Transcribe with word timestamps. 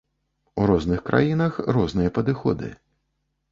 У 0.61 0.65
розных 0.71 1.03
краінах 1.09 1.61
розныя 1.77 2.17
падыходы. 2.19 2.75